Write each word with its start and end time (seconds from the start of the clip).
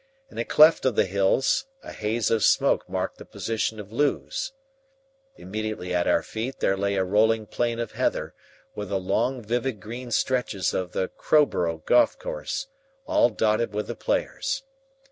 In 0.31 0.39
a 0.39 0.45
cleft 0.45 0.83
of 0.85 0.95
the 0.95 1.05
hills 1.05 1.65
a 1.83 1.91
haze 1.91 2.31
of 2.31 2.43
smoke 2.43 2.89
marked 2.89 3.19
the 3.19 3.23
position 3.23 3.79
of 3.79 3.91
Lewes. 3.91 4.51
Immediately 5.35 5.93
at 5.93 6.07
our 6.07 6.23
feet 6.23 6.59
there 6.59 6.75
lay 6.75 6.95
a 6.95 7.03
rolling 7.03 7.45
plain 7.45 7.77
of 7.79 7.91
heather, 7.91 8.33
with 8.73 8.89
the 8.89 8.99
long, 8.99 9.43
vivid 9.43 9.79
green 9.79 10.09
stretches 10.09 10.73
of 10.73 10.93
the 10.93 11.07
Crowborough 11.09 11.83
golf 11.85 12.17
course, 12.17 12.65
all 13.05 13.29
dotted 13.29 13.75
with 13.75 13.85
the 13.85 13.95
players. 13.95 14.63